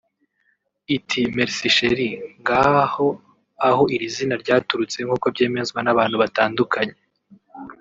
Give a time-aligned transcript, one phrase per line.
[0.97, 2.09] iti“Merci Cheri”
[2.41, 3.07] ngaho
[3.67, 6.95] aho iri zina ryaturutse nk’uko byemezwa n’abantu batandukanye